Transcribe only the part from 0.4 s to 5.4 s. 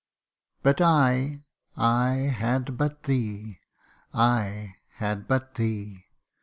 But I I had but thee! I had